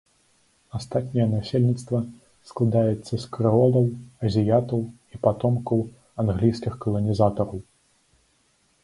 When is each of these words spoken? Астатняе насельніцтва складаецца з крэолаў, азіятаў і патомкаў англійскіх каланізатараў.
Астатняе 0.77 1.25
насельніцтва 1.33 1.99
складаецца 2.51 3.13
з 3.25 3.29
крэолаў, 3.37 3.85
азіятаў 4.29 4.81
і 5.17 5.21
патомкаў 5.27 5.79
англійскіх 6.25 6.73
каланізатараў. 6.87 7.59